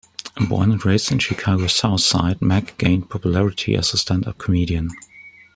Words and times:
Born 0.49 0.71
and 0.71 0.83
raised 0.83 1.11
on 1.11 1.19
Chicago's 1.19 1.75
south 1.75 2.01
side, 2.01 2.41
Mac 2.41 2.75
gained 2.79 3.11
popularity 3.11 3.75
as 3.75 3.93
a 3.93 3.97
stand-up 3.97 4.39
comedian. 4.39 4.89